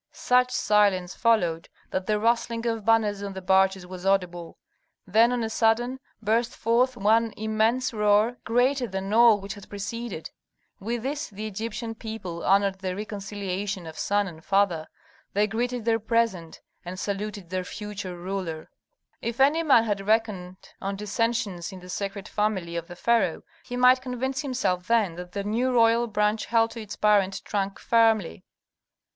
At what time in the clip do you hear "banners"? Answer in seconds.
2.83-3.21